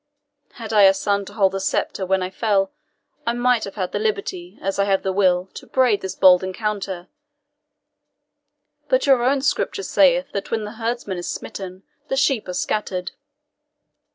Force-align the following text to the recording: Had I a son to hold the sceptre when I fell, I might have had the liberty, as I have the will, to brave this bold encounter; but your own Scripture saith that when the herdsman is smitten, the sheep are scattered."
Had 0.53 0.73
I 0.73 0.85
a 0.85 0.95
son 0.95 1.25
to 1.25 1.33
hold 1.33 1.51
the 1.51 1.59
sceptre 1.59 2.07
when 2.07 2.23
I 2.23 2.31
fell, 2.31 2.71
I 3.27 3.33
might 3.33 3.65
have 3.65 3.75
had 3.75 3.91
the 3.91 3.99
liberty, 3.99 4.57
as 4.59 4.79
I 4.79 4.85
have 4.85 5.03
the 5.03 5.13
will, 5.13 5.45
to 5.53 5.67
brave 5.67 6.01
this 6.01 6.15
bold 6.15 6.43
encounter; 6.43 7.07
but 8.89 9.05
your 9.05 9.21
own 9.21 9.43
Scripture 9.43 9.83
saith 9.83 10.31
that 10.31 10.49
when 10.49 10.63
the 10.63 10.71
herdsman 10.77 11.19
is 11.19 11.29
smitten, 11.29 11.83
the 12.07 12.17
sheep 12.17 12.47
are 12.47 12.53
scattered." 12.55 13.11